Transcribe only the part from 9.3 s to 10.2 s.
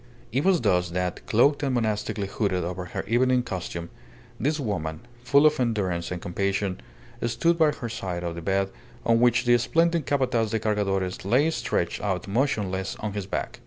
the splendid